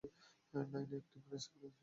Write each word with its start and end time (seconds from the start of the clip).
নায়না 0.53 0.77
এখানে 0.79 0.97
একটি 0.99 1.17
প্লেস্কুল 1.25 1.59
চালায়। 1.61 1.73